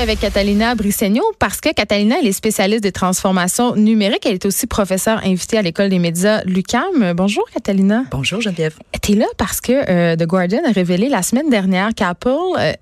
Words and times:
Avec 0.00 0.20
Catalina 0.20 0.76
Brissegno 0.76 1.22
parce 1.40 1.60
que 1.60 1.72
Catalina, 1.72 2.16
elle 2.20 2.28
est 2.28 2.32
spécialiste 2.32 2.84
des 2.84 2.92
transformations 2.92 3.74
numériques. 3.74 4.24
Elle 4.26 4.34
est 4.34 4.46
aussi 4.46 4.68
professeure 4.68 5.20
invitée 5.24 5.58
à 5.58 5.62
l'École 5.62 5.88
des 5.88 5.98
médias 5.98 6.40
Lucam. 6.44 7.14
Bonjour, 7.16 7.44
Catalina. 7.52 8.04
Bonjour, 8.12 8.40
Geneviève. 8.40 8.74
Tu 9.02 9.12
es 9.12 9.14
là 9.16 9.26
parce 9.38 9.60
que 9.60 9.72
euh, 9.72 10.14
The 10.14 10.22
Guardian 10.22 10.60
a 10.68 10.70
révélé 10.70 11.08
la 11.08 11.22
semaine 11.22 11.50
dernière 11.50 11.90
qu'Apple 11.96 12.28
euh, 12.28 12.72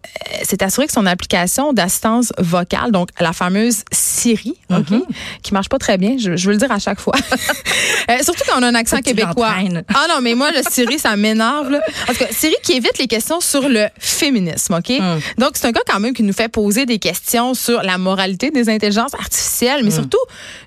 s'est 0.42 0.62
assuré 0.62 0.88
que 0.88 0.92
son 0.92 1.06
application 1.06 1.72
d'assistance 1.72 2.34
vocale, 2.36 2.92
donc 2.92 3.08
la 3.18 3.32
fameuse 3.32 3.82
Siri, 3.90 4.54
mm 4.68 4.76
-hmm. 4.76 5.02
qui 5.42 5.54
marche 5.54 5.70
pas 5.70 5.78
très 5.78 5.96
bien, 5.96 6.16
je, 6.18 6.36
je, 6.36 6.46
veux 6.46 6.52
le 6.52 6.58
dire 6.58 6.70
à 6.70 6.78
chaque 6.78 7.00
fois. 7.00 7.16
euh, 8.10 8.22
surtout 8.22 8.42
quand 8.46 8.60
on 8.60 8.62
a 8.62 8.68
un 8.68 8.74
accent 8.74 8.98
québécois. 8.98 9.54
Ah 9.94 10.06
non, 10.10 10.20
mais 10.20 10.34
moi, 10.34 10.50
le 10.52 10.60
Siri, 10.70 10.98
ça 10.98 11.16
m'énerve. 11.16 11.80
Parce 12.06 12.18
que 12.18 12.26
Siri 12.30 12.56
qui 12.62 12.72
évite 12.72 12.98
les 12.98 13.06
questions 13.06 13.40
sur 13.40 13.66
le 13.68 13.86
féminisme, 13.98 14.74
OK? 14.74 14.90
Mm. 14.90 15.40
Donc, 15.40 15.52
c'est 15.54 15.66
un 15.66 15.72
gars 15.72 15.86
quand 15.90 16.00
même 16.00 16.12
qui 16.12 16.22
nous 16.22 16.34
fait 16.34 16.50
poser 16.50 16.84
des 16.84 16.98
questions 16.98 17.05
sur 17.54 17.82
la 17.82 17.98
moralité 17.98 18.50
des 18.50 18.68
intelligences 18.68 19.14
artificielles, 19.14 19.82
mais 19.82 19.90
mm. 19.90 19.92
surtout 19.92 20.18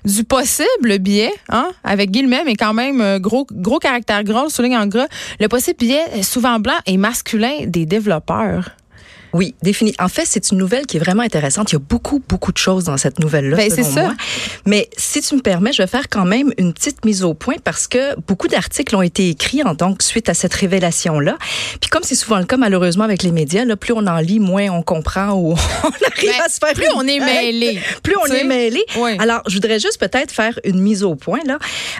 du 0.04 0.24
possible 0.24 0.98
biais, 0.98 1.32
hein, 1.48 1.70
avec 1.84 2.10
guillemets, 2.10 2.42
mais 2.44 2.56
quand 2.56 2.74
même 2.74 3.00
euh, 3.00 3.18
gros, 3.18 3.46
gros 3.50 3.78
caractère 3.78 4.24
gros, 4.24 4.48
souligne 4.48 4.76
en 4.76 4.86
gras, 4.86 5.08
le 5.38 5.48
possible 5.48 5.78
biais 5.78 6.22
souvent 6.22 6.58
blanc 6.58 6.78
et 6.86 6.96
masculin 6.96 7.66
des 7.66 7.86
développeurs. 7.86 8.70
Oui, 9.32 9.54
défini. 9.62 9.94
En 9.98 10.08
fait, 10.08 10.24
c'est 10.26 10.50
une 10.50 10.58
nouvelle 10.58 10.86
qui 10.86 10.96
est 10.96 11.00
vraiment 11.00 11.22
intéressante. 11.22 11.70
Il 11.72 11.74
y 11.74 11.76
a 11.76 11.80
beaucoup, 11.80 12.22
beaucoup 12.28 12.52
de 12.52 12.58
choses 12.58 12.84
dans 12.84 12.96
cette 12.96 13.18
nouvelle-là. 13.18 13.56
Ben, 13.56 13.70
c'est 13.70 13.84
ça. 13.84 14.02
Moi. 14.02 14.14
Mais 14.66 14.88
si 14.96 15.20
tu 15.20 15.34
me 15.36 15.40
permets, 15.40 15.72
je 15.72 15.82
vais 15.82 15.88
faire 15.88 16.08
quand 16.08 16.24
même 16.24 16.52
une 16.58 16.72
petite 16.72 17.04
mise 17.04 17.22
au 17.22 17.34
point 17.34 17.56
parce 17.62 17.86
que 17.86 18.18
beaucoup 18.26 18.48
d'articles 18.48 18.94
ont 18.96 19.02
été 19.02 19.28
écrits 19.28 19.62
en 19.62 19.74
donc 19.74 20.02
suite 20.02 20.28
à 20.28 20.34
cette 20.34 20.54
révélation-là. 20.54 21.38
Puis 21.80 21.90
comme 21.90 22.02
c'est 22.02 22.14
souvent 22.14 22.38
le 22.38 22.44
cas 22.44 22.56
malheureusement 22.56 23.04
avec 23.04 23.22
les 23.22 23.32
médias, 23.32 23.64
là, 23.64 23.76
plus 23.76 23.92
on 23.92 24.06
en 24.06 24.18
lit, 24.18 24.40
moins 24.40 24.68
on 24.70 24.82
comprend 24.82 25.32
ou 25.32 25.52
on 25.84 25.88
arrive 25.88 26.30
ben, 26.30 26.44
à 26.44 26.48
se 26.48 26.58
faire. 26.58 26.74
Plus 26.74 26.88
on 26.94 27.06
est 27.06 27.20
mêlé. 27.20 27.80
Plus 28.02 28.16
on 28.16 28.26
est 28.26 28.44
mêlé. 28.44 28.82
Oui. 28.96 29.16
Alors, 29.18 29.42
je 29.46 29.54
voudrais 29.54 29.78
juste 29.78 29.98
peut-être 29.98 30.32
faire 30.32 30.58
une 30.64 30.80
mise 30.80 31.02
au 31.02 31.14
point 31.14 31.40
là. 31.44 31.58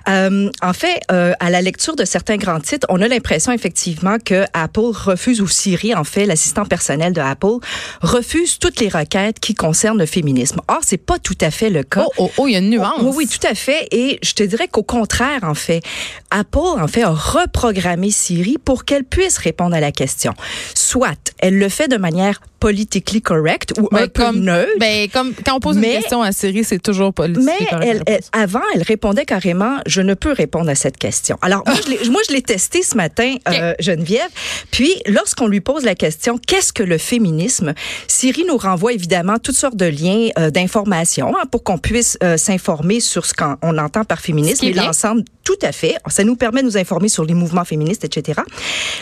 Euh, 0.08 0.51
en 0.62 0.73
fait, 0.73 1.01
euh, 1.12 1.33
à 1.41 1.51
la 1.51 1.61
lecture 1.61 1.97
de 1.97 2.05
certains 2.05 2.36
grands 2.36 2.61
titres, 2.61 2.86
on 2.91 3.01
a 3.01 3.08
l'impression 3.08 3.53
effectivement 3.53 4.17
que 4.25 4.45
Apple 4.53 4.92
refuse 4.92 5.41
ou 5.41 5.48
Siri, 5.48 5.95
en 5.95 6.05
fait, 6.05 6.27
l'assistant 6.27 6.64
personnel 6.64 7.12
de 7.12 7.20
Apple 7.21 7.59
refuse 8.03 8.59
toutes 8.59 8.81
les 8.81 8.89
requêtes 8.89 9.41
qui 9.41 9.55
concernent 9.55 9.99
le 9.99 10.07
féminisme. 10.07 10.61
Or, 10.69 10.81
c'est 10.83 10.97
pas 10.97 11.19
tout 11.19 11.39
à 11.41 11.51
fait 11.51 11.71
le 11.71 11.83
cas. 11.83 12.05
Oh, 12.07 12.13
oh, 12.19 12.31
oh, 12.39 12.47
il 12.49 12.53
y 12.53 12.57
a 12.57 12.59
une 12.59 12.71
nuance. 12.71 13.01
Oui, 13.03 13.13
oui, 13.15 13.27
tout 13.29 13.47
à 13.47 13.55
fait. 13.55 13.89
Et 13.91 14.19
je 14.23 14.33
te 14.35 14.43
dirais 14.43 14.69
qu'au 14.69 14.83
contraire, 14.83 15.41
en 15.43 15.55
fait, 15.55 15.83
Apple, 16.31 16.59
en 16.59 16.89
fait, 16.89 17.03
a 17.03 17.11
reprogrammé 17.11 18.11
Siri 18.11 18.57
pour 18.65 18.85
qu'elle 18.85 19.05
puisse 19.05 19.39
répondre 19.39 19.75
à 19.75 19.81
la 19.81 19.93
question. 19.93 20.35
Soit, 20.75 21.35
elle 21.39 21.59
le 21.59 21.69
fait 21.69 21.89
de 21.89 21.97
manière 21.97 22.41
politically 22.61 23.22
correct 23.22 23.72
ou 23.78 23.89
ben, 23.91 24.05
un 24.05 24.08
peu 24.08 24.22
comme, 24.22 24.41
neutre. 24.41 24.70
Ben, 24.78 25.08
comme 25.08 25.33
quand 25.44 25.56
on 25.56 25.61
pose 25.61 25.77
mais, 25.77 25.94
une 25.94 26.00
question 26.00 26.22
à 26.22 26.33
Siri, 26.33 26.62
c'est 26.62 26.78
toujours 26.78 27.12
politique. 27.12 27.44
Mais 27.44 27.67
elle, 27.83 28.02
elle, 28.06 28.20
avant, 28.33 28.61
elle 28.75 28.83
répondait 28.83 29.25
carrément, 29.25 29.78
je 29.86 30.02
ne 30.02 30.14
peux 30.14 30.33
répondre 30.33 30.69
à 30.70 30.75
cette 30.75 30.98
question. 30.98 31.39
Alors, 31.42 31.62
moi, 31.67 31.75
je 32.05 32.11
moi, 32.11 32.20
je 32.29 32.35
l'ai 32.35 32.42
testé 32.42 32.83
ce 32.83 32.96
matin, 32.96 33.35
Okay. 33.48 33.61
euh, 33.61 33.74
Geneviève. 33.80 34.29
Puis, 34.70 34.95
lorsqu'on 35.07 35.46
lui 35.46 35.61
pose 35.61 35.85
la 35.85 35.95
question, 35.95 36.39
qu'est-ce 36.39 36.73
que 36.73 36.83
le 36.83 36.98
féminisme? 36.98 37.74
Siri 38.07 38.45
nous 38.46 38.57
renvoie 38.57 38.92
évidemment 38.92 39.39
toutes 39.39 39.56
sortes 39.56 39.77
de 39.77 39.86
liens 39.86 40.29
euh, 40.39 40.51
d'informations 40.51 41.35
hein, 41.36 41.45
pour 41.51 41.64
qu'on 41.64 41.79
puisse 41.79 42.18
euh, 42.23 42.36
s'informer 42.36 43.01
sur 43.01 43.24
ce 43.27 43.33
qu'on 43.35 43.79
entend 43.79 44.05
par 44.05 44.20
féminisme 44.20 44.64
et 44.67 44.73
l'ensemble. 44.73 45.23
Tout 45.45 45.58
à 45.62 45.73
fait. 45.73 45.96
Ça 46.08 46.23
nous 46.23 46.36
permet 46.36 46.61
de 46.61 46.67
nous 46.67 46.77
informer 46.77 47.08
sur 47.08 47.24
les 47.24 47.35
mouvements 47.35 47.64
féministes, 47.64 48.05
etc. 48.05 48.40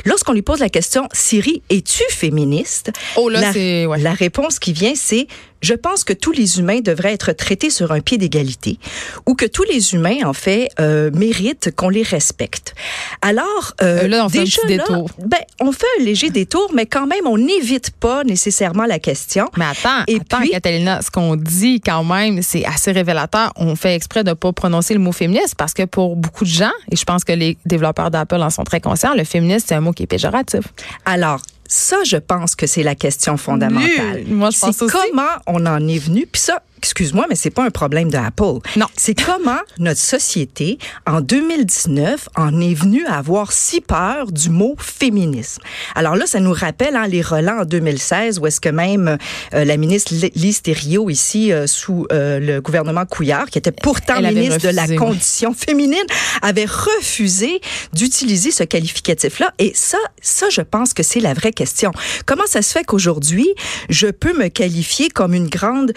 Lorsqu'on 0.05 0.33
lui 0.33 0.43
pose 0.43 0.61
la 0.61 0.69
question, 0.69 1.09
Siri, 1.13 1.63
es-tu 1.69 2.05
féministe? 2.11 2.91
Oh 3.17 3.29
là, 3.29 3.48
la, 3.49 3.53
c'est... 3.53 3.87
Ouais. 3.87 3.99
la 3.99 4.13
réponse 4.13 4.59
qui 4.59 4.73
vient, 4.73 4.95
c'est 4.95 5.27
je 5.61 5.75
pense 5.75 6.05
que 6.05 6.13
tous 6.13 6.31
les 6.31 6.61
humains 6.61 6.79
devraient 6.79 7.13
être 7.15 7.33
traités 7.33 7.71
sur 7.71 7.91
un 7.91 7.99
pied 7.99 8.17
d'égalité 8.17 8.79
ou 9.27 9.35
que 9.35 9.45
tous 9.45 9.65
les 9.65 9.93
humains, 9.93 10.19
en 10.25 10.33
fait, 10.33 10.69
euh, 10.79 11.11
méritent 11.13 11.75
qu'on 11.75 11.89
les 11.89 12.05
respecte. 12.05 12.77
Alors, 13.23 13.75
euh, 13.83 14.07
là, 14.07 14.25
on 14.25 14.29
fait 14.29 14.45
déjà, 14.45 14.61
un 14.63 14.67
petit 14.69 14.77
là, 14.77 14.85
détour. 14.87 15.11
ben, 15.27 15.39
on 15.61 15.73
fait 15.73 15.87
un 15.99 16.05
léger 16.05 16.31
détour, 16.31 16.71
mais 16.75 16.87
quand 16.87 17.09
même, 17.09 17.27
on 17.27 17.39
n'évite 17.39 17.91
pas 17.91 18.23
nécessairement 18.23 18.85
la 18.85 19.01
question. 19.01 19.49
Mais 19.57 19.65
attends, 19.65 20.05
Et 20.07 20.17
attends, 20.21 20.39
puis- 20.39 20.51
Catalina, 20.51 21.03
ce 21.03 21.11
qu'on 21.11 21.35
dit 21.35 21.81
quand 21.81 22.05
même, 22.05 22.41
c'est 22.43 22.65
assez 22.65 22.93
révélateur. 22.93 23.53
On 23.57 23.75
fait 23.75 23.97
exprès 23.97 24.23
de 24.23 24.35
pas 24.35 24.53
prononcer 24.53 24.95
le 24.95 25.01
mot 25.01 25.11
féministe 25.13 25.57
parce 25.59 25.75
que 25.75 25.83
pour 25.87 26.15
beaucoup 26.15 26.45
de 26.45 26.51
gens, 26.51 26.71
et 26.93 26.95
je 26.95 27.05
pense 27.05 27.25
que 27.25 27.33
les 27.33 27.57
développeurs 27.67 28.13
d'Apple 28.13 28.37
en 28.41 28.51
sont 28.51 28.63
très 28.65 28.81
conscients, 28.81 29.15
le 29.15 29.25
féministe, 29.25 29.67
c'est 29.71 29.75
un 29.75 29.81
mot 29.81 29.91
qui 29.93 30.05
est 30.05 30.07
péjoratif. 30.07 30.63
Alors, 31.05 31.41
ça, 31.69 31.99
je 32.05 32.17
pense 32.17 32.57
que 32.57 32.67
c'est 32.67 32.83
la 32.83 32.95
question 32.95 33.37
fondamentale. 33.37 34.25
Moi, 34.27 34.51
je 34.51 34.59
pense 34.59 34.77
c'est 34.77 34.85
aussi. 34.85 34.97
comment 35.11 35.29
on 35.47 35.67
en 35.67 35.87
est 35.87 35.99
venu. 35.99 36.27
Puis 36.27 36.41
ça, 36.41 36.63
excuse-moi, 36.79 37.27
mais 37.29 37.35
c'est 37.35 37.51
pas 37.51 37.65
un 37.65 37.71
problème 37.71 38.11
de 38.11 38.17
Apple. 38.17 38.61
Non. 38.77 38.87
C'est 38.97 39.15
comment 39.21 39.59
notre 39.79 40.01
société, 40.01 40.79
en 41.07 41.21
2019, 41.21 42.29
en 42.37 42.61
est 42.61 42.75
venue 42.75 43.05
à 43.07 43.19
avoir 43.19 43.53
si 43.53 43.81
peur 43.81 44.31
du 44.31 44.49
mot 44.49 44.77
féminisme? 44.79 45.63
Alors 45.95 46.17
là, 46.17 46.27
ça 46.27 46.41
nous 46.41 46.53
rappelle 46.53 46.97
hein, 46.97 47.07
les 47.07 47.21
relents 47.21 47.61
en 47.61 47.65
2016, 47.65 48.39
où 48.39 48.47
est-ce 48.47 48.61
que 48.61 48.69
même 48.69 49.19
euh, 49.55 49.65
la 49.65 49.77
ministre 49.77 50.15
Lise 50.35 50.63
Thériault, 50.63 51.11
ici, 51.11 51.53
euh, 51.53 51.67
sous 51.67 52.07
euh, 52.13 52.39
le 52.39 52.61
gouvernement 52.61 53.05
Couillard, 53.07 53.47
qui 53.47 53.59
était 53.59 53.73
pourtant 53.73 54.15
Elle 54.19 54.35
ministre 54.35 54.61
de 54.61 54.75
la 54.75 54.85
oui. 54.85 54.97
condition 54.97 55.53
féminine, 55.55 55.99
avait 56.43 56.67
refusé 56.67 57.61
d'utiliser 57.93 58.51
ce 58.53 58.63
qualificatif-là. 58.63 59.53
Et 59.59 59.73
ça, 59.75 59.99
ça, 60.23 60.49
je 60.51 60.61
pense 60.61 60.95
que 60.95 61.03
c'est 61.03 61.21
la 61.21 61.35
vraie 61.35 61.53
question. 61.53 61.91
Comment 62.25 62.47
ça 62.47 62.63
se 62.63 62.73
fait 62.73 62.85
qu'aujourd'hui, 62.85 63.49
je 63.89 64.07
peux 64.07 64.37
me 64.39 64.49
qualifier 64.49 65.09
comme 65.09 65.35
une 65.35 65.49
grande 65.49 65.93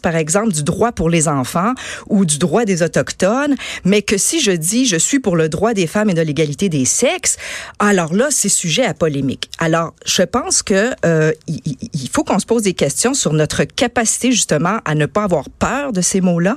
par 0.00 0.16
exemple, 0.16 0.52
du 0.52 0.62
droit 0.62 0.92
pour 0.92 1.10
les 1.10 1.28
enfants 1.28 1.72
ou 2.08 2.24
du 2.24 2.38
droit 2.38 2.64
des 2.64 2.82
Autochtones, 2.82 3.56
mais 3.84 4.02
que 4.02 4.16
si 4.16 4.40
je 4.40 4.52
dis 4.52 4.86
je 4.86 4.96
suis 4.96 5.18
pour 5.18 5.36
le 5.36 5.48
droit 5.48 5.74
des 5.74 5.86
femmes 5.86 6.10
et 6.10 6.14
de 6.14 6.22
l'égalité 6.22 6.68
des 6.68 6.84
sexes, 6.84 7.36
alors 7.78 8.14
là, 8.14 8.28
c'est 8.30 8.48
sujet 8.48 8.84
à 8.84 8.94
polémique. 8.94 9.50
Alors, 9.58 9.94
je 10.06 10.22
pense 10.22 10.62
que 10.62 10.90
euh, 11.04 11.32
il, 11.46 12.08
faut 12.12 12.24
qu'on 12.24 12.38
se 12.38 12.46
pose 12.46 12.62
des 12.62 12.74
questions 12.74 13.14
sur 13.14 13.32
notre 13.32 13.64
capacité 13.64 14.32
justement 14.32 14.78
à 14.84 14.94
ne 14.94 15.06
pas 15.06 15.24
avoir 15.24 15.48
peur 15.50 15.92
de 15.92 16.00
ces 16.00 16.20
mots-là 16.20 16.56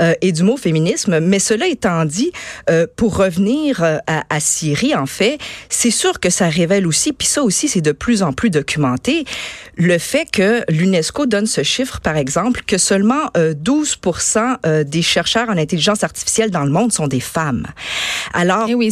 euh, 0.00 0.14
et 0.20 0.32
du 0.32 0.42
mot 0.42 0.56
féminisme. 0.56 1.20
Mais 1.20 1.38
cela 1.38 1.66
étant 1.66 2.04
dit, 2.04 2.32
euh, 2.70 2.86
pour 2.96 3.16
revenir 3.16 3.82
à 4.06 4.40
Syrie, 4.40 4.94
en 4.94 5.06
fait, 5.06 5.38
c'est 5.68 5.90
sûr 5.90 6.20
que 6.20 6.30
ça 6.30 6.48
révèle 6.48 6.86
aussi, 6.86 7.12
puis 7.12 7.26
ça 7.26 7.42
aussi, 7.42 7.68
c'est 7.68 7.80
de 7.80 7.92
plus 7.92 8.22
en 8.22 8.32
plus 8.32 8.50
documenté, 8.50 9.24
le 9.76 9.98
fait 9.98 10.26
que 10.30 10.62
l'UNESCO 10.70 11.26
donne 11.26 11.46
ce 11.46 11.62
chiffre, 11.62 12.00
par 12.00 12.16
exemple, 12.16 12.31
que 12.66 12.78
seulement 12.78 13.30
euh, 13.36 13.54
12 13.54 13.98
euh, 14.66 14.84
des 14.84 15.02
chercheurs 15.02 15.48
en 15.48 15.56
intelligence 15.56 16.04
artificielle 16.04 16.50
dans 16.50 16.64
le 16.64 16.70
monde 16.70 16.92
sont 16.92 17.08
des 17.08 17.20
femmes. 17.20 17.66
Alors, 18.32 18.66
Eh 18.68 18.74
oui, 18.74 18.90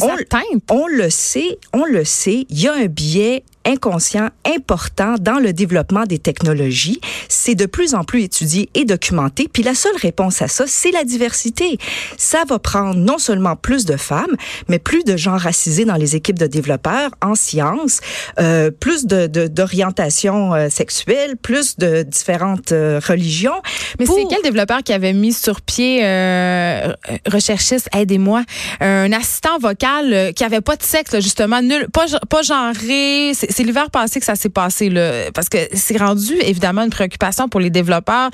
on 0.69 0.87
le 0.87 1.09
sait, 1.09 1.59
on 1.73 1.85
le 1.85 2.03
sait, 2.03 2.45
il 2.49 2.61
y 2.61 2.67
a 2.67 2.73
un 2.73 2.85
biais 2.85 3.43
inconscient 3.65 4.29
important 4.45 5.15
dans 5.19 5.39
le 5.39 5.53
développement 5.53 6.03
des 6.05 6.19
technologies. 6.19 6.99
C'est 7.29 7.55
de 7.55 7.65
plus 7.65 7.93
en 7.95 8.03
plus 8.03 8.23
étudié 8.23 8.69
et 8.73 8.85
documenté. 8.85 9.47
Puis 9.51 9.63
la 9.63 9.75
seule 9.75 9.95
réponse 10.01 10.41
à 10.41 10.47
ça, 10.47 10.65
c'est 10.67 10.91
la 10.91 11.03
diversité. 11.03 11.77
Ça 12.17 12.43
va 12.47 12.59
prendre 12.59 12.95
non 12.95 13.17
seulement 13.17 13.55
plus 13.55 13.85
de 13.85 13.97
femmes, 13.97 14.35
mais 14.67 14.79
plus 14.79 15.03
de 15.03 15.15
gens 15.17 15.37
racisés 15.37 15.85
dans 15.85 15.95
les 15.95 16.15
équipes 16.15 16.39
de 16.39 16.47
développeurs 16.47 17.11
en 17.21 17.35
sciences, 17.35 17.99
euh, 18.39 18.71
plus 18.71 19.05
de 19.05 19.27
de- 19.27 19.47
d'orientation 19.47 20.53
euh, 20.53 20.69
sexuelle, 20.69 21.37
plus 21.37 21.77
de 21.77 22.03
différentes 22.03 22.71
euh, 22.71 22.99
religions. 23.05 23.61
Mais 23.99 24.05
pour- 24.05 24.17
c'est 24.17 24.25
quel 24.29 24.41
développeur 24.43 24.83
qui 24.83 24.93
avait 24.93 25.13
mis 25.13 25.33
sur 25.33 25.61
pied, 25.61 25.99
euh, 26.03 26.93
recherchiste, 27.27 27.89
aidez-moi, 27.95 28.43
un 28.79 29.11
assistant 29.13 29.57
vocal 29.59 30.13
euh, 30.13 30.31
qui 30.31 30.43
avait 30.43 30.61
pas 30.61 30.75
de 30.75 30.83
sexe, 30.83 31.13
justement, 31.19 31.61
nul, 31.61 31.87
pas, 31.93 32.05
pas 32.29 32.41
genré, 32.41 33.31
c'est 33.33 33.50
c'est 33.51 33.63
l'hiver 33.63 33.89
passé 33.91 34.19
que 34.19 34.25
ça 34.25 34.35
s'est 34.35 34.49
passé 34.49 34.89
là, 34.89 35.31
parce 35.33 35.49
que 35.49 35.57
c'est 35.73 35.97
rendu 35.97 36.33
évidemment 36.41 36.83
une 36.83 36.89
préoccupation 36.89 37.49
pour 37.49 37.59
les 37.59 37.69
développeurs. 37.69 38.29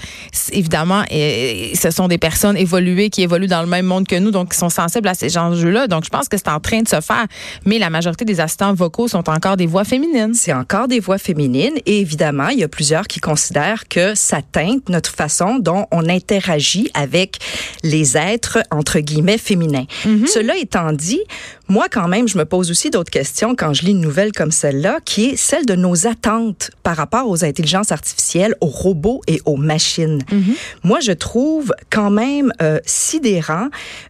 Évidemment, 0.51 1.03
et, 1.09 1.71
et 1.71 1.75
ce 1.75 1.91
sont 1.91 2.07
des 2.07 2.17
personnes 2.17 2.57
évoluées 2.57 3.09
qui 3.09 3.21
évoluent 3.21 3.47
dans 3.47 3.61
le 3.61 3.67
même 3.67 3.85
monde 3.85 4.07
que 4.07 4.15
nous, 4.15 4.31
donc 4.31 4.51
qui 4.51 4.57
sont 4.57 4.69
sensibles 4.69 5.07
à 5.07 5.13
ces 5.13 5.37
enjeux-là. 5.37 5.87
Donc, 5.87 6.05
je 6.05 6.09
pense 6.09 6.27
que 6.27 6.37
c'est 6.37 6.49
en 6.49 6.59
train 6.59 6.81
de 6.81 6.87
se 6.87 7.01
faire. 7.01 7.25
Mais 7.65 7.79
la 7.79 7.89
majorité 7.89 8.25
des 8.25 8.39
assistants 8.39 8.73
vocaux 8.73 9.07
sont 9.07 9.29
encore 9.29 9.57
des 9.57 9.65
voix 9.65 9.83
féminines. 9.83 10.33
C'est 10.33 10.53
encore 10.53 10.87
des 10.87 10.99
voix 10.99 11.17
féminines 11.17 11.75
et 11.85 11.99
évidemment, 11.99 12.49
il 12.49 12.59
y 12.59 12.63
a 12.63 12.67
plusieurs 12.67 13.07
qui 13.07 13.19
considèrent 13.19 13.87
que 13.87 14.15
ça 14.15 14.41
teinte 14.41 14.89
notre 14.89 15.11
façon 15.11 15.59
dont 15.59 15.85
on 15.91 16.07
interagit 16.09 16.89
avec 16.93 17.37
les 17.83 18.17
êtres 18.17 18.59
entre 18.71 18.99
guillemets 18.99 19.37
féminins. 19.37 19.85
Cela 20.27 20.57
étant 20.57 20.93
dit, 20.93 21.21
moi 21.69 21.87
quand 21.91 22.07
même, 22.07 22.27
je 22.27 22.37
me 22.37 22.45
pose 22.45 22.71
aussi 22.71 22.89
d'autres 22.89 23.11
questions 23.11 23.55
quand 23.55 23.73
je 23.73 23.83
lis 23.83 23.91
une 23.91 24.01
nouvelle 24.01 24.31
comme 24.31 24.51
celle-là, 24.51 24.99
qui 25.03 25.25
est 25.29 25.35
celle 25.35 25.65
de 25.65 25.75
nos 25.75 26.07
attentes 26.07 26.71
par 26.83 26.95
rapport 26.97 27.29
aux 27.29 27.43
intelligences 27.43 27.91
artificielles, 27.91 28.55
aux 28.61 28.67
robots 28.67 29.21
et 29.27 29.41
aux 29.45 29.57
machines. 29.57 30.21
Moi, 30.83 30.99
je 31.01 31.11
trouve 31.11 31.73
quand 31.89 32.09
même 32.09 32.51
euh, 32.61 32.79
sidérant 32.85 33.67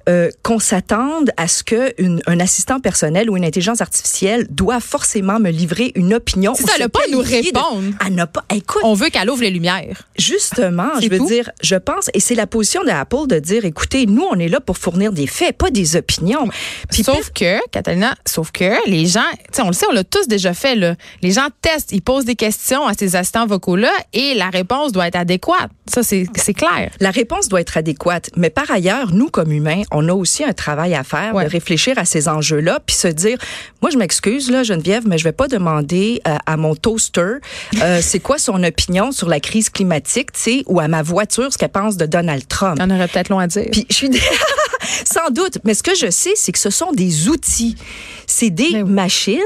euh, 0.10 0.30
qu'on 0.44 0.60
s'attende 0.60 1.32
à 1.38 1.48
ce 1.48 1.64
que 1.64 1.94
une- 2.02 2.22
un 2.28 2.40
assistant 2.40 2.80
personnel 2.80 3.30
ou 3.30 3.38
une 3.38 3.46
intelligence 3.46 3.82
artificielle 3.82 4.48
doit 4.50 4.80
forcément 4.80 5.40
me 5.40 5.50
livrer 5.50 5.92
une 5.96 6.14
opinion. 6.14 6.54
Ou 6.54 6.56
ça, 6.68 6.74
a 6.84 6.90
pas 6.90 7.00
à 7.08 7.12
nous 7.12 7.22
qualifier 7.24 7.52
de- 7.52 7.58
répondre. 7.58 7.84
Elle 8.06 8.16
n'a 8.16 8.28
pas. 8.28 8.44
Écoute, 8.54 8.82
On 8.84 8.94
veut 8.94 9.10
qu'elle 9.10 9.30
ouvre 9.30 9.42
les 9.42 9.50
lumières. 9.52 10.04
Justement, 10.18 10.90
je 11.02 11.10
veux 11.10 11.18
tout. 11.18 11.26
dire, 11.28 11.50
je 11.62 11.76
pense, 11.76 12.10
et 12.14 12.20
c'est 12.20 12.36
la 12.36 12.48
position 12.48 12.84
d'Apple 12.84 13.28
de 13.28 13.40
dire, 13.40 13.66
écoutez, 13.66 14.06
nous, 14.06 14.26
on 14.30 14.38
est 14.40 14.48
là 14.50 14.60
pour 14.60 14.78
fournir 14.78 15.12
des 15.12 15.28
faits, 15.28 15.58
pas 15.58 15.70
des 15.72 15.96
opinions. 15.96 16.48
Puis 16.92 17.04
sauf 17.04 17.32
que, 17.34 17.47
Catalina, 17.72 18.16
sauf 18.26 18.52
que 18.52 18.88
les 18.90 19.06
gens, 19.06 19.22
on 19.60 19.68
le 19.68 19.74
sait, 19.74 19.86
on 19.90 19.94
l'a 19.94 20.04
tous 20.04 20.28
déjà 20.28 20.54
fait, 20.54 20.76
là. 20.76 20.96
Les 21.22 21.32
gens 21.32 21.48
testent, 21.62 21.92
ils 21.92 22.02
posent 22.02 22.26
des 22.26 22.36
questions 22.36 22.86
à 22.88 22.94
ces 22.94 23.16
assistants 23.16 23.46
vocaux-là 23.48 23.92
et 24.14 24.34
la 24.36 24.50
réponse 24.50 24.92
doit 24.92 25.08
être 25.08 25.16
adéquate. 25.16 25.70
Ça, 25.92 26.04
c'est 26.04 26.26
clair. 26.54 26.92
La 27.00 27.12
réponse 27.12 27.48
doit 27.48 27.62
être 27.62 27.78
adéquate. 27.78 28.30
Mais 28.36 28.50
par 28.50 28.70
ailleurs, 28.72 29.14
nous, 29.14 29.30
comme 29.30 29.52
humains, 29.52 29.84
on 29.92 30.08
a 30.10 30.14
aussi 30.14 30.44
un 30.44 30.54
travail 30.54 30.94
à 30.96 31.04
faire 31.04 31.34
Ouais. 31.34 31.46
de 31.46 31.50
réfléchir 31.50 31.98
à 31.98 32.06
ces 32.06 32.28
enjeux-là, 32.28 32.80
puis 32.86 32.96
se 32.96 33.08
dire, 33.08 33.38
moi, 33.82 33.92
je 33.92 33.98
m'excuse, 33.98 34.50
là, 34.52 34.64
Geneviève, 34.64 35.04
mais 35.08 35.18
je 35.18 35.24
vais 35.24 35.32
pas 35.32 35.48
demander 35.48 36.22
euh, 36.28 36.36
à 36.46 36.58
mon 36.58 36.76
toaster 36.76 37.36
euh, 37.82 38.00
c'est 38.02 38.20
quoi 38.20 38.38
son 38.38 38.64
opinion 38.64 39.12
sur 39.12 39.28
la 39.30 39.40
crise 39.40 39.70
climatique, 39.70 40.32
tu 40.34 40.40
sais, 40.40 40.64
ou 40.68 40.80
à 40.80 40.88
ma 40.88 41.02
voiture 41.04 41.52
ce 41.52 41.58
qu'elle 41.58 41.70
pense 41.70 41.98
de 41.98 42.06
Donald 42.06 42.48
Trump. 42.48 42.80
En 42.82 42.90
aurait 42.90 43.08
peut-être 43.08 43.30
long 43.30 43.40
à 43.40 43.48
dire. 43.48 43.68
Puis 43.72 43.86
je 43.90 43.96
suis 43.96 44.10
sans 45.06 45.30
doute, 45.32 45.60
mais 45.64 45.74
ce 45.74 45.84
que 45.84 45.96
je 45.96 46.10
sais, 46.10 46.34
c'est 46.36 46.52
que 46.52 46.60
ce 46.60 46.70
sont 46.70 46.92
des 46.92 47.30
outils, 47.30 47.76
c'est 48.26 48.50
des 48.50 48.82
oui. 48.82 48.84
machines, 48.84 49.38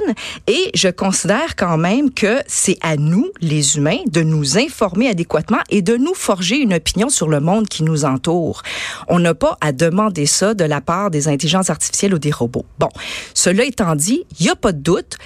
et 0.47 0.71
je 0.73 0.89
considère 0.89 1.55
quand 1.55 1.77
même 1.77 2.11
que 2.11 2.41
c'est 2.47 2.77
à 2.81 2.97
nous, 2.97 3.29
les 3.41 3.77
humains, 3.77 3.99
de 4.07 4.21
nous 4.21 4.57
informer 4.57 5.07
adéquatement 5.07 5.59
et 5.69 5.81
de 5.81 5.95
nous 5.95 6.13
forger 6.13 6.57
une 6.57 6.73
opinion 6.73 7.09
sur 7.09 7.27
le 7.27 7.39
monde 7.39 7.67
qui 7.67 7.83
nous 7.83 8.05
entoure. 8.05 8.63
On 9.07 9.19
n'a 9.19 9.33
pas 9.33 9.57
à 9.61 9.71
demander 9.71 10.25
ça 10.25 10.53
de 10.53 10.63
la 10.63 10.81
part 10.81 11.11
des 11.11 11.27
intelligences 11.27 11.69
artificielles 11.69 12.13
ou 12.13 12.19
des 12.19 12.31
robots. 12.31 12.65
Bon, 12.79 12.89
cela 13.33 13.63
étant 13.63 13.95
dit, 13.95 14.25
il 14.39 14.43
n'y 14.43 14.49
a 14.49 14.55
pas 14.55 14.71
de 14.71 14.79
doute. 14.79 15.17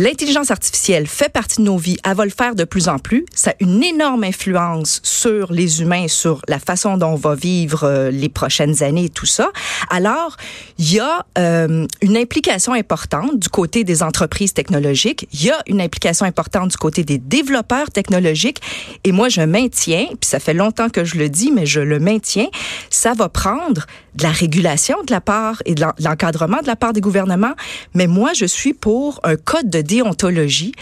L'intelligence 0.00 0.52
artificielle 0.52 1.08
fait 1.08 1.28
partie 1.28 1.56
de 1.56 1.62
nos 1.62 1.76
vies. 1.76 1.96
Elle 2.04 2.14
va 2.14 2.24
le 2.24 2.30
faire 2.30 2.54
de 2.54 2.62
plus 2.62 2.86
en 2.86 3.00
plus. 3.00 3.26
Ça 3.34 3.50
a 3.50 3.54
une 3.58 3.82
énorme 3.82 4.22
influence 4.22 5.00
sur 5.02 5.52
les 5.52 5.82
humains, 5.82 6.06
sur 6.06 6.40
la 6.46 6.60
façon 6.60 6.96
dont 6.96 7.08
on 7.08 7.14
va 7.16 7.34
vivre 7.34 7.82
euh, 7.82 8.08
les 8.12 8.28
prochaines 8.28 8.84
années 8.84 9.06
et 9.06 9.08
tout 9.08 9.26
ça. 9.26 9.50
Alors, 9.90 10.36
il 10.78 10.92
y 10.92 11.00
a 11.00 11.26
euh, 11.36 11.84
une 12.00 12.16
implication 12.16 12.74
importante 12.74 13.40
du 13.40 13.48
côté 13.48 13.82
des 13.82 14.04
entreprises 14.04 14.54
technologiques. 14.54 15.26
Il 15.32 15.42
y 15.46 15.50
a 15.50 15.58
une 15.66 15.80
implication 15.80 16.24
importante 16.26 16.70
du 16.70 16.76
côté 16.76 17.02
des 17.02 17.18
développeurs 17.18 17.90
technologiques. 17.90 18.60
Et 19.02 19.10
moi, 19.10 19.28
je 19.28 19.40
maintiens, 19.40 20.06
puis 20.10 20.28
ça 20.30 20.38
fait 20.38 20.54
longtemps 20.54 20.90
que 20.90 21.04
je 21.04 21.16
le 21.16 21.28
dis, 21.28 21.50
mais 21.50 21.66
je 21.66 21.80
le 21.80 21.98
maintiens, 21.98 22.46
ça 22.88 23.14
va 23.14 23.28
prendre 23.28 23.84
de 24.14 24.22
la 24.22 24.30
régulation 24.30 24.96
de 25.04 25.12
la 25.12 25.20
part 25.20 25.60
et 25.64 25.74
de 25.74 25.80
l'en- 25.80 25.92
de 25.98 26.04
l'encadrement 26.04 26.60
de 26.62 26.68
la 26.68 26.76
part 26.76 26.92
des 26.92 27.00
gouvernements. 27.00 27.54
Mais 27.94 28.06
moi, 28.06 28.30
je 28.32 28.44
suis 28.46 28.74
pour 28.74 29.18
un 29.24 29.34
code 29.34 29.68
de 29.70 29.87
déontologie 29.88 30.72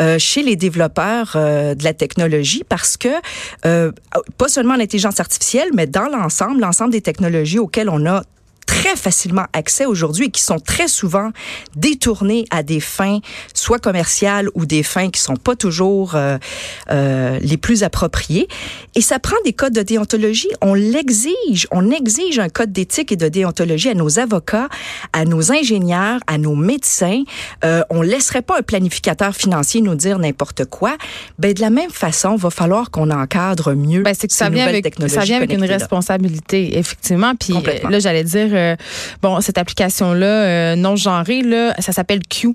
euh, 0.00 0.18
chez 0.18 0.42
les 0.42 0.56
développeurs 0.56 1.32
euh, 1.36 1.74
de 1.74 1.84
la 1.84 1.94
technologie 1.94 2.64
parce 2.68 2.96
que 2.96 3.08
euh, 3.64 3.92
pas 4.36 4.48
seulement 4.48 4.76
l'intelligence 4.76 5.20
artificielle, 5.20 5.68
mais 5.72 5.86
dans 5.86 6.08
l'ensemble, 6.08 6.60
l'ensemble 6.60 6.92
des 6.92 7.00
technologies 7.00 7.58
auxquelles 7.58 7.88
on 7.88 8.04
a 8.06 8.22
très 8.66 8.96
facilement 8.96 9.46
accès 9.52 9.86
aujourd'hui 9.86 10.26
et 10.26 10.30
qui 10.30 10.42
sont 10.42 10.58
très 10.58 10.88
souvent 10.88 11.30
détournés 11.74 12.44
à 12.50 12.62
des 12.62 12.80
fins 12.80 13.20
soit 13.54 13.78
commerciales 13.78 14.48
ou 14.54 14.66
des 14.66 14.82
fins 14.82 15.10
qui 15.10 15.20
sont 15.20 15.36
pas 15.36 15.56
toujours 15.56 16.14
euh, 16.14 16.38
euh, 16.90 17.38
les 17.40 17.56
plus 17.56 17.82
appropriées. 17.82 18.48
Et 18.94 19.00
ça 19.00 19.18
prend 19.18 19.36
des 19.44 19.52
codes 19.52 19.72
de 19.72 19.82
déontologie. 19.82 20.48
On 20.60 20.74
l'exige. 20.74 21.66
On 21.70 21.90
exige 21.90 22.38
un 22.38 22.48
code 22.48 22.72
d'éthique 22.72 23.12
et 23.12 23.16
de 23.16 23.28
déontologie 23.28 23.90
à 23.90 23.94
nos 23.94 24.18
avocats, 24.18 24.68
à 25.12 25.24
nos 25.24 25.52
ingénieurs, 25.52 26.20
à 26.26 26.38
nos 26.38 26.54
médecins. 26.54 27.22
Euh, 27.64 27.82
on 27.90 28.02
laisserait 28.02 28.42
pas 28.42 28.58
un 28.58 28.62
planificateur 28.62 29.34
financier 29.34 29.80
nous 29.80 29.94
dire 29.94 30.18
n'importe 30.18 30.64
quoi. 30.66 30.96
Ben 31.38 31.52
de 31.52 31.60
la 31.60 31.70
même 31.70 31.90
façon, 31.90 32.36
va 32.36 32.50
falloir 32.50 32.90
qu'on 32.90 33.10
encadre 33.10 33.74
mieux 33.74 34.02
Ben, 34.02 34.14
c'est 34.18 34.26
que 34.26 34.32
ces 34.32 34.38
ça 34.38 34.50
vient 34.50 34.64
nouvelles 34.64 34.74
avec 34.76 34.84
technologies 34.84 35.14
ça 35.14 35.22
vient 35.22 35.36
avec 35.36 35.52
une 35.52 35.64
responsabilité 35.64 36.78
effectivement 36.78 37.34
puis 37.34 37.54
euh, 37.54 37.88
là 37.88 37.98
j'allais 37.98 38.24
dire 38.24 38.48
euh, 38.56 38.76
bon 39.22 39.40
cette 39.40 39.58
application 39.58 40.12
là 40.12 40.76
non 40.76 40.96
genrée 40.96 41.42
là 41.42 41.74
ça 41.78 41.92
s'appelle 41.92 42.20
Q. 42.28 42.54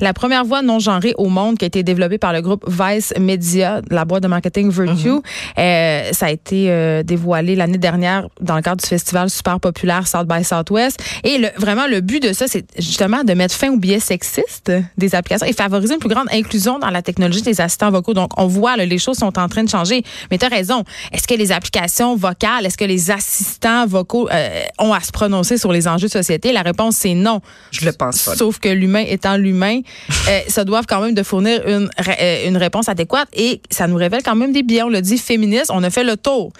La 0.00 0.12
première 0.12 0.44
voix 0.44 0.62
non 0.62 0.78
genrée 0.78 1.14
au 1.18 1.28
monde 1.28 1.58
qui 1.58 1.64
a 1.64 1.68
été 1.68 1.82
développée 1.82 2.18
par 2.18 2.32
le 2.32 2.40
groupe 2.40 2.64
Vice 2.68 3.12
Media 3.18 3.80
la 3.90 4.04
boîte 4.04 4.22
de 4.22 4.28
marketing 4.28 4.70
Virtue 4.70 4.90
Mm-hmm. 4.90 5.22
Euh, 5.58 6.12
ça 6.12 6.26
a 6.26 6.30
été 6.30 6.70
euh, 6.70 7.02
dévoilé 7.02 7.56
l'année 7.56 7.78
dernière 7.78 8.26
dans 8.40 8.56
le 8.56 8.62
cadre 8.62 8.82
du 8.82 8.88
festival 8.88 9.30
super 9.30 9.60
populaire 9.60 10.06
South 10.06 10.26
by 10.26 10.44
Southwest. 10.44 11.02
Et 11.24 11.38
le, 11.38 11.48
vraiment 11.56 11.86
le 11.86 12.00
but 12.00 12.22
de 12.22 12.32
ça 12.32 12.46
c'est 12.48 12.64
justement 12.78 13.24
de 13.24 13.34
mettre 13.34 13.54
fin 13.54 13.70
au 13.70 13.76
biais 13.76 14.00
sexiste 14.00 14.72
des 14.96 15.14
applications 15.14 15.46
et 15.46 15.52
favoriser 15.52 15.94
une 15.94 16.00
plus 16.00 16.08
grande 16.08 16.28
inclusion 16.32 16.78
dans 16.78 16.90
la 16.90 17.02
technologie 17.02 17.42
des 17.42 17.60
assistants 17.60 17.90
vocaux. 17.90 18.14
Donc 18.14 18.30
on 18.36 18.46
voit 18.46 18.76
là, 18.76 18.86
les 18.86 18.98
choses 18.98 19.18
sont 19.18 19.38
en 19.38 19.48
train 19.48 19.64
de 19.64 19.68
changer. 19.68 20.02
Mais 20.30 20.38
tu 20.38 20.44
as 20.44 20.48
raison. 20.48 20.84
Est-ce 21.12 21.26
que 21.26 21.34
les 21.34 21.52
applications 21.52 22.16
vocales 22.16 22.66
est-ce 22.66 22.76
que 22.76 22.84
les 22.84 23.10
assistants 23.10 23.86
vocaux 23.86 24.28
euh, 24.30 24.62
ont 24.78 24.92
à 24.92 25.00
se 25.00 25.12
prononcer 25.12 25.39
sur 25.42 25.72
les 25.72 25.88
enjeux 25.88 26.06
de 26.06 26.12
société? 26.12 26.52
La 26.52 26.62
réponse 26.62 26.96
c'est 26.96 27.14
non 27.14 27.40
Je 27.70 27.84
le 27.84 27.92
pense 27.92 28.22
pas. 28.22 28.36
Sauf 28.36 28.58
que 28.58 28.68
l'humain 28.68 29.04
étant 29.06 29.36
l'humain, 29.36 29.80
euh, 30.28 30.40
ça 30.48 30.64
doit 30.64 30.82
quand 30.86 31.00
même 31.00 31.14
de 31.14 31.22
fournir 31.22 31.66
une, 31.66 31.90
euh, 32.08 32.48
une 32.48 32.56
réponse 32.56 32.88
adéquate 32.88 33.28
et 33.34 33.60
ça 33.70 33.86
nous 33.86 33.96
révèle 33.96 34.22
quand 34.22 34.36
même 34.36 34.52
des 34.52 34.62
biais. 34.62 34.82
On 34.82 34.88
l'a 34.88 35.00
dit 35.00 35.18
féministe, 35.18 35.70
on 35.70 35.82
a 35.82 35.90
fait 35.90 36.04
le 36.04 36.16
tour. 36.16 36.52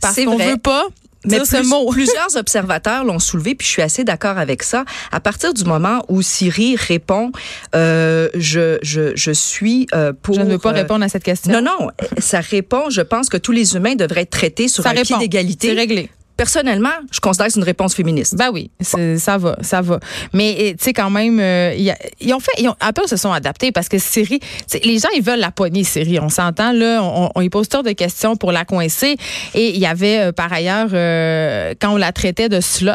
Parce 0.00 0.16
qu'on 0.16 0.36
veut 0.36 0.56
pas 0.56 0.86
Mais 1.24 1.44
ce 1.44 1.66
mot. 1.68 1.90
plusieurs 1.92 2.36
observateurs 2.36 3.04
l'ont 3.04 3.18
soulevé, 3.18 3.54
puis 3.54 3.66
je 3.66 3.72
suis 3.72 3.82
assez 3.82 4.04
d'accord 4.04 4.38
avec 4.38 4.62
ça. 4.62 4.84
À 5.10 5.20
partir 5.20 5.52
du 5.52 5.64
moment 5.64 6.04
où 6.08 6.22
Siri 6.22 6.76
répond, 6.76 7.32
euh, 7.74 8.28
je, 8.34 8.78
je, 8.82 9.12
je 9.16 9.30
suis 9.32 9.86
euh, 9.94 10.12
pour... 10.22 10.36
Je 10.36 10.40
ne 10.40 10.50
veux 10.50 10.58
pas 10.58 10.70
euh, 10.70 10.74
répondre 10.74 11.04
à 11.04 11.08
cette 11.08 11.24
question. 11.24 11.52
Non, 11.52 11.62
non, 11.62 11.88
ça 12.18 12.40
répond, 12.40 12.90
je 12.90 13.00
pense 13.00 13.28
que 13.28 13.36
tous 13.36 13.52
les 13.52 13.74
humains 13.74 13.94
devraient 13.94 14.22
être 14.22 14.30
traités 14.30 14.68
sur 14.68 14.84
ça 14.84 14.90
un 14.90 14.92
pied 14.92 15.02
répond. 15.02 15.14
C'est 15.14 15.28
d'égalité. 15.28 15.72
réglé. 15.72 16.10
Personnellement, 16.38 16.88
je 17.10 17.18
considère 17.20 17.48
que 17.48 17.52
c'est 17.52 17.58
une 17.58 17.64
réponse 17.64 17.94
féministe. 17.94 18.36
Ben 18.36 18.50
oui, 18.52 18.70
ça 18.80 19.36
va, 19.38 19.56
ça 19.60 19.82
va. 19.82 19.98
Mais 20.32 20.54
eh, 20.58 20.76
tu 20.76 20.84
sais 20.84 20.92
quand 20.94 21.10
même, 21.10 21.38
euh, 21.40 21.74
il 21.76 21.82
y 21.82 21.90
a- 21.90 21.98
ils 22.20 22.32
ont 22.32 22.38
fait, 22.40 22.52
ils 22.58 22.68
ont, 22.68 22.76
Apple 22.80 23.06
se 23.08 23.16
sont 23.16 23.32
adaptés 23.32 23.72
parce 23.72 23.88
que 23.88 23.98
Siri, 23.98 24.38
les 24.84 24.98
gens 25.00 25.08
ils 25.16 25.22
veulent 25.22 25.40
la 25.40 25.50
poignée 25.50 25.82
Siri. 25.84 26.18
On 26.20 26.28
s'entend 26.28 26.72
là, 26.72 27.02
on, 27.02 27.30
on 27.34 27.40
y 27.40 27.50
pose 27.50 27.68
toutes 27.68 27.86
de 27.86 27.92
questions 27.92 28.36
pour 28.36 28.52
la 28.52 28.64
coincer. 28.64 29.16
Et 29.54 29.70
il 29.74 29.78
y 29.80 29.86
avait 29.86 30.20
euh, 30.20 30.32
par 30.32 30.52
ailleurs 30.52 30.88
euh, 30.92 31.74
quand 31.80 31.92
on 31.92 31.96
la 31.96 32.12
traitait 32.12 32.48
de 32.48 32.60
slot, 32.60 32.92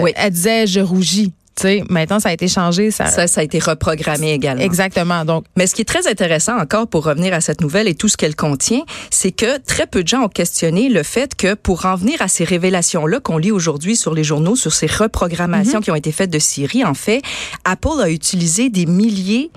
Oui. 0.00 0.12
elle 0.14 0.30
disait 0.30 0.66
je 0.66 0.80
rougis. 0.80 1.32
Tu 1.54 1.62
sais, 1.62 1.84
maintenant 1.90 2.18
ça 2.18 2.30
a 2.30 2.32
été 2.32 2.48
changé, 2.48 2.90
ça. 2.90 3.06
Ça, 3.06 3.26
ça 3.26 3.42
a 3.42 3.44
été 3.44 3.58
reprogrammé 3.58 4.32
également. 4.32 4.62
Exactement. 4.62 5.24
Donc 5.24 5.44
Mais 5.56 5.66
ce 5.66 5.74
qui 5.74 5.82
est 5.82 5.86
très 5.86 6.06
intéressant 6.06 6.58
encore 6.58 6.86
pour 6.86 7.04
revenir 7.04 7.34
à 7.34 7.40
cette 7.42 7.60
nouvelle 7.60 7.88
et 7.88 7.94
tout 7.94 8.08
ce 8.08 8.16
qu'elle 8.16 8.34
contient, 8.34 8.80
c'est 9.10 9.32
que 9.32 9.58
très 9.58 9.86
peu 9.86 10.02
de 10.02 10.08
gens 10.08 10.22
ont 10.22 10.28
questionné 10.28 10.88
le 10.88 11.02
fait 11.02 11.34
que 11.34 11.54
pour 11.54 11.84
en 11.84 11.96
venir 11.96 12.22
à 12.22 12.28
ces 12.28 12.44
révélations-là 12.44 13.20
qu'on 13.20 13.36
lit 13.36 13.50
aujourd'hui 13.50 13.96
sur 13.96 14.14
les 14.14 14.24
journaux, 14.24 14.56
sur 14.56 14.72
ces 14.72 14.86
reprogrammations 14.86 15.78
Mhm. 15.78 15.84
qui 15.84 15.90
ont 15.90 15.94
été 15.94 16.10
faites 16.12 16.30
de 16.30 16.38
Siri, 16.38 16.84
en 16.84 16.94
fait, 16.94 17.20
Apple 17.64 18.00
a 18.00 18.08
utilisé 18.08 18.70
des 18.70 18.86
milliers 18.86 19.50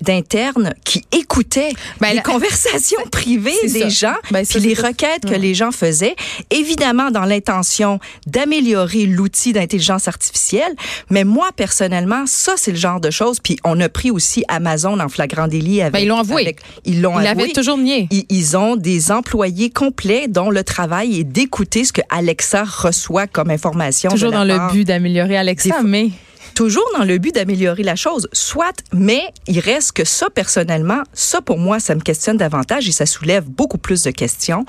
d'internes 0.00 0.74
qui 0.84 1.02
écoutaient 1.12 1.72
Ben, 2.00 2.10
les 2.10 2.16
la- 2.16 2.22
conversations 2.22 3.00
privées 3.10 3.52
des 3.62 3.68
ça. 3.68 3.88
gens, 3.88 4.16
Ben, 4.30 4.44
puis 4.46 4.60
les 4.60 4.74
requêtes 4.74 5.24
que 5.24 5.30
Ouais. 5.30 5.38
les 5.38 5.54
gens 5.54 5.72
faisaient, 5.72 6.14
évidemment 6.50 7.10
dans 7.10 7.24
l'intention 7.24 7.98
d'améliorer 8.26 9.06
l'outil 9.06 9.52
d'intelligence 9.52 10.08
artificielle. 10.08 10.74
Mais 11.14 11.22
moi, 11.22 11.50
personnellement, 11.54 12.24
ça, 12.26 12.54
c'est 12.56 12.72
le 12.72 12.76
genre 12.76 13.00
de 13.00 13.10
choses. 13.10 13.38
Puis 13.38 13.56
on 13.64 13.80
a 13.80 13.88
pris 13.88 14.10
aussi 14.10 14.44
Amazon 14.48 14.98
en 14.98 15.08
flagrant 15.08 15.46
délit 15.46 15.80
avec... 15.80 15.92
Ben, 15.92 16.00
ils 16.00 16.08
l'ont 16.08 16.18
avoué. 16.18 16.42
avec- 16.42 16.60
ils 16.84 17.00
l'ont 17.00 17.16
avoué. 17.16 17.52
toujours 17.52 17.78
nié. 17.78 18.08
Ils, 18.10 18.24
ils 18.30 18.56
ont 18.56 18.74
des 18.74 19.12
employés 19.12 19.70
complets 19.70 20.26
dont 20.26 20.50
le 20.50 20.64
travail 20.64 21.20
est 21.20 21.24
d'écouter 21.24 21.84
ce 21.84 21.92
que 21.92 22.00
Alexa 22.10 22.64
reçoit 22.64 23.28
comme 23.28 23.50
information. 23.50 24.10
Toujours 24.10 24.32
de 24.32 24.36
la 24.38 24.44
dans 24.58 24.66
le 24.66 24.72
but 24.72 24.84
d'améliorer 24.84 25.36
Alexa, 25.36 25.82
mais 25.84 26.08
toujours 26.54 26.88
dans 26.96 27.04
le 27.04 27.18
but 27.18 27.34
d'améliorer 27.34 27.82
la 27.82 27.96
chose. 27.96 28.28
Soit, 28.32 28.82
mais 28.92 29.22
il 29.46 29.60
reste 29.60 29.92
que 29.92 30.04
ça, 30.04 30.28
personnellement, 30.30 31.02
ça, 31.12 31.40
pour 31.40 31.58
moi, 31.58 31.80
ça 31.80 31.94
me 31.94 32.00
questionne 32.00 32.36
davantage 32.36 32.88
et 32.88 32.92
ça 32.92 33.06
soulève 33.06 33.44
beaucoup 33.44 33.78
plus 33.78 34.02
de 34.02 34.10
questions 34.10 34.64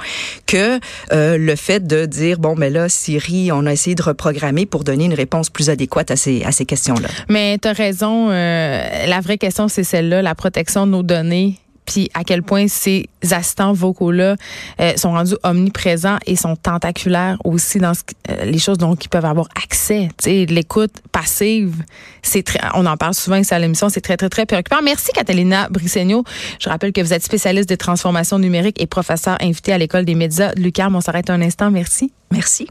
que 0.45 0.79
euh, 1.13 1.37
le 1.37 1.55
fait 1.55 1.85
de 1.85 2.05
dire, 2.05 2.39
bon, 2.39 2.55
mais 2.55 2.69
là, 2.69 2.89
Siri, 2.89 3.51
on 3.51 3.65
a 3.65 3.73
essayé 3.73 3.95
de 3.95 4.03
reprogrammer 4.03 4.65
pour 4.65 4.83
donner 4.83 5.05
une 5.05 5.13
réponse 5.13 5.49
plus 5.49 5.69
adéquate 5.69 6.11
à 6.11 6.15
ces, 6.15 6.43
à 6.43 6.51
ces 6.51 6.65
questions-là. 6.65 7.07
Mais 7.29 7.57
tu 7.59 7.67
as 7.67 7.73
raison. 7.73 8.29
Euh, 8.31 9.05
la 9.07 9.19
vraie 9.21 9.37
question, 9.37 9.67
c'est 9.67 9.83
celle-là, 9.83 10.21
la 10.21 10.35
protection 10.35 10.85
de 10.85 10.91
nos 10.91 11.03
données 11.03 11.59
puis 11.85 12.09
à 12.13 12.23
quel 12.23 12.43
point 12.43 12.67
ces 12.67 13.09
assistants 13.31 13.73
vocaux-là 13.73 14.35
euh, 14.79 14.97
sont 14.97 15.11
rendus 15.11 15.35
omniprésents 15.43 16.17
et 16.25 16.35
sont 16.35 16.55
tentaculaires 16.55 17.37
aussi 17.43 17.79
dans 17.79 17.93
ce, 17.93 18.01
euh, 18.29 18.45
les 18.45 18.59
choses 18.59 18.77
dont 18.77 18.95
ils 18.95 19.09
peuvent 19.09 19.25
avoir 19.25 19.47
accès. 19.63 20.09
L'écoute 20.25 20.93
passive, 21.11 21.83
c'est 22.21 22.43
très, 22.43 22.59
on 22.73 22.85
en 22.85 22.97
parle 22.97 23.13
souvent 23.13 23.37
ici 23.37 23.53
à 23.53 23.59
l'émission, 23.59 23.89
c'est 23.89 24.01
très, 24.01 24.17
très, 24.17 24.29
très 24.29 24.45
préoccupant. 24.45 24.81
Merci 24.83 25.11
Catalina 25.13 25.67
Brissegno. 25.69 26.23
Je 26.59 26.69
rappelle 26.69 26.91
que 26.91 27.01
vous 27.01 27.13
êtes 27.13 27.23
spécialiste 27.23 27.69
des 27.69 27.77
transformations 27.77 28.39
numériques 28.39 28.81
et 28.81 28.87
professeur 28.87 29.37
invité 29.41 29.73
à 29.73 29.77
l'École 29.77 30.05
des 30.05 30.15
médias. 30.15 30.53
Lucas, 30.55 30.89
on 30.91 31.01
s'arrête 31.01 31.29
un 31.29 31.41
instant. 31.41 31.71
Merci. 31.71 32.11
Merci. 32.31 32.67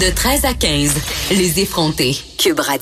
De 0.00 0.14
13 0.14 0.44
à 0.44 0.54
15, 0.54 0.92
les 1.30 1.60
effrontés. 1.60 2.16
Cube 2.38 2.60
Radio. 2.60 2.76